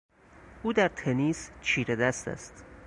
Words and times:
او 0.63 0.73
در 0.73 0.87
تنیس 0.87 1.49
چیره 1.61 1.95
دست 1.95 2.27
است. 2.27 2.65